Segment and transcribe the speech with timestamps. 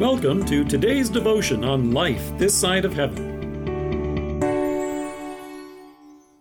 [0.00, 4.40] Welcome to today's devotion on life this side of heaven.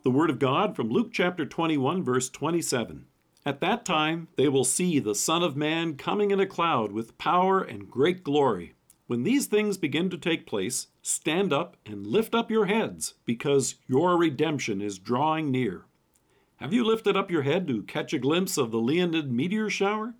[0.03, 3.07] The Word of God from Luke chapter 21, verse 27.
[3.45, 7.17] At that time they will see the Son of Man coming in a cloud with
[7.17, 8.75] power and great glory.
[9.07, 13.75] When these things begin to take place, stand up and lift up your heads, because
[13.87, 15.83] your redemption is drawing near.
[16.61, 20.13] Have you lifted up your head to catch a glimpse of the Leonid meteor shower?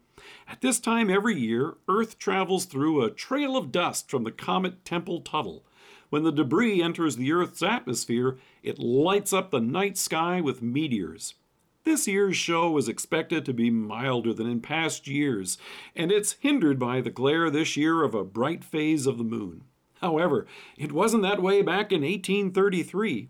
[0.48, 4.86] At this time every year, Earth travels through a trail of dust from the comet
[4.86, 5.64] Tempel-Tuttle.
[6.10, 11.36] When the debris enters the Earth's atmosphere, it lights up the night sky with meteors.
[11.84, 15.58] This year's show is expected to be milder than in past years,
[15.96, 19.64] and it's hindered by the glare this year of a bright phase of the moon.
[20.02, 20.46] However,
[20.78, 23.30] it wasn't that way back in 1833.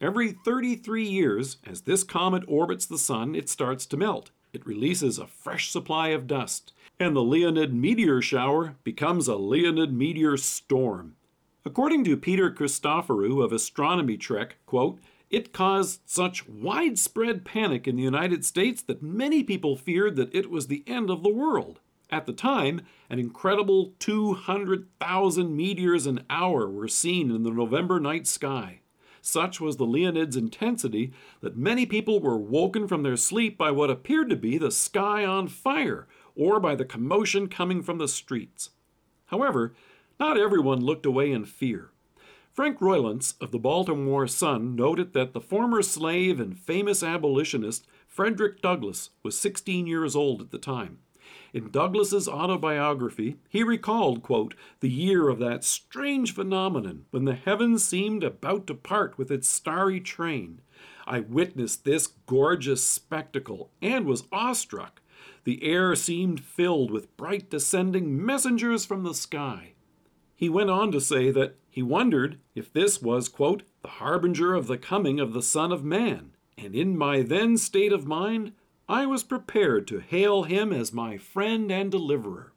[0.00, 4.30] Every 33 years, as this comet orbits the Sun, it starts to melt.
[4.54, 9.92] It releases a fresh supply of dust, and the Leonid meteor shower becomes a Leonid
[9.92, 11.16] meteor storm.
[11.64, 18.04] According to Peter Christoforou of Astronomy Trek, quote, it caused such widespread panic in the
[18.04, 21.80] United States that many people feared that it was the end of the world.
[22.08, 28.28] At the time, an incredible 200,000 meteors an hour were seen in the November night
[28.28, 28.82] sky.
[29.26, 33.88] Such was the Leonid's intensity that many people were woken from their sleep by what
[33.88, 38.70] appeared to be the sky on fire or by the commotion coming from the streets.
[39.28, 39.72] However,
[40.20, 41.90] not everyone looked away in fear.
[42.52, 48.60] Frank Roylance of the Baltimore Sun noted that the former slave and famous abolitionist Frederick
[48.60, 50.98] Douglass was 16 years old at the time.
[51.52, 57.84] In Douglass's autobiography, he recalled, quote, the year of that strange phenomenon when the heavens
[57.84, 60.60] seemed about to part with its starry train.
[61.06, 65.00] I witnessed this gorgeous spectacle and was awestruck.
[65.44, 69.74] The air seemed filled with bright descending messengers from the sky.
[70.34, 74.66] He went on to say that he wondered if this was, quote, the harbinger of
[74.66, 78.52] the coming of the Son of Man, and in my then state of mind,
[78.88, 82.52] I was prepared to hail him as my friend and deliverer.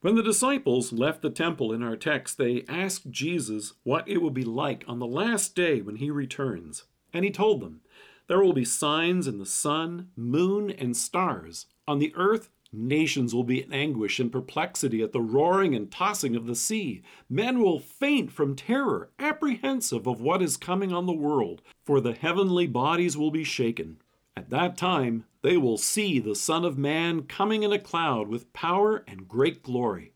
[0.00, 4.32] When the disciples left the temple in our text, they asked Jesus what it will
[4.32, 6.86] be like on the last day when he returns.
[7.12, 7.82] And he told them,
[8.26, 11.66] There will be signs in the sun, moon, and stars.
[11.86, 16.34] On the earth, nations will be in anguish and perplexity at the roaring and tossing
[16.34, 17.02] of the sea.
[17.28, 22.14] Men will faint from terror, apprehensive of what is coming on the world, for the
[22.14, 23.98] heavenly bodies will be shaken.
[24.36, 28.52] At that time they will see the Son of Man coming in a cloud with
[28.52, 30.12] power and great glory.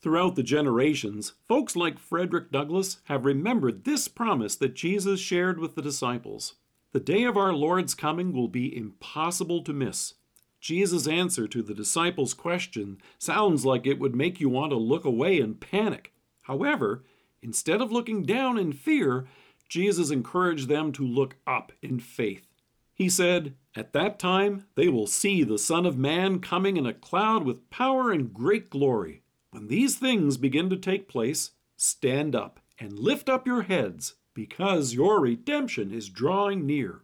[0.00, 5.74] Throughout the generations, folks like Frederick Douglass have remembered this promise that Jesus shared with
[5.74, 6.56] the disciples.
[6.92, 10.14] The day of our Lord's coming will be impossible to miss.
[10.60, 15.04] Jesus' answer to the disciples' question sounds like it would make you want to look
[15.04, 16.12] away and panic.
[16.42, 17.04] However,
[17.42, 19.26] instead of looking down in fear,
[19.68, 22.46] Jesus encouraged them to look up in faith.
[22.94, 26.94] He said, At that time they will see the Son of Man coming in a
[26.94, 29.22] cloud with power and great glory.
[29.50, 34.94] When these things begin to take place, stand up and lift up your heads, because
[34.94, 37.02] your redemption is drawing near.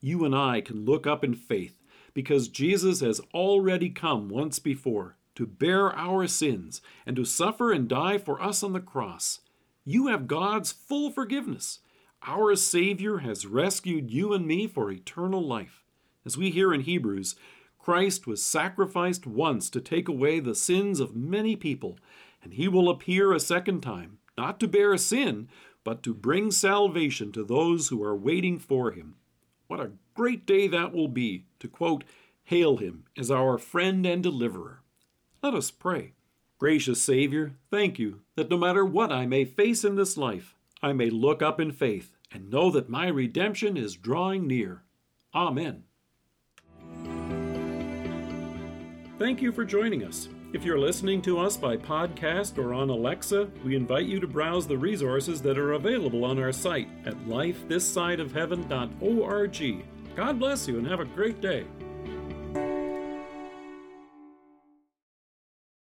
[0.00, 1.82] You and I can look up in faith,
[2.14, 7.88] because Jesus has already come once before to bear our sins and to suffer and
[7.88, 9.40] die for us on the cross.
[9.84, 11.80] You have God's full forgiveness
[12.22, 15.84] our Savior has rescued you and me for eternal life.
[16.24, 17.36] As we hear in Hebrews,
[17.78, 21.98] Christ was sacrificed once to take away the sins of many people,
[22.42, 25.48] and he will appear a second time, not to bear sin,
[25.84, 29.14] but to bring salvation to those who are waiting for him.
[29.68, 32.02] What a great day that will be to quote,
[32.42, 34.80] Hail him as our friend and deliverer.
[35.42, 36.14] Let us pray.
[36.58, 40.92] Gracious Savior, thank you that no matter what I may face in this life, I
[40.92, 44.82] may look up in faith and know that my redemption is drawing near.
[45.34, 45.84] Amen.
[49.18, 50.28] Thank you for joining us.
[50.52, 54.66] If you're listening to us by podcast or on Alexa, we invite you to browse
[54.66, 59.84] the resources that are available on our site at lifethissideofheaven.org.
[60.14, 61.66] God bless you and have a great day.